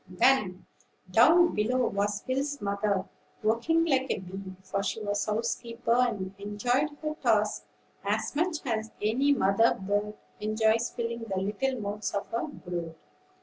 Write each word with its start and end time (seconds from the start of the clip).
Then, 0.09 0.65
down 1.11 1.53
below 1.53 1.85
was 1.85 2.23
Will's 2.27 2.59
mother, 2.59 3.05
working 3.43 3.85
like 3.85 4.07
a 4.09 4.17
bee; 4.17 4.55
for 4.63 4.81
she 4.81 4.99
was 4.99 5.23
housekeeper, 5.25 5.93
and 5.93 6.33
enjoyed 6.39 6.89
her 7.03 7.13
tasks 7.21 7.67
as 8.03 8.35
much 8.35 8.65
as 8.65 8.89
any 8.99 9.31
mother 9.31 9.75
bird 9.79 10.15
enjoys 10.39 10.89
filling 10.89 11.25
the 11.25 11.37
little 11.39 11.79
mouths 11.79 12.15
of 12.15 12.25
her 12.29 12.47
brood. 12.47 12.95